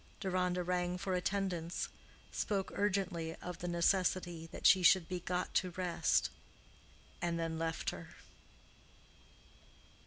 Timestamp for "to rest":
5.53-6.31